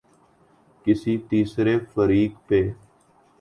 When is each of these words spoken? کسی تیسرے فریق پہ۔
کسی 0.85 1.13
تیسرے 1.29 1.75
فریق 1.93 2.31
پہ۔ 2.47 2.59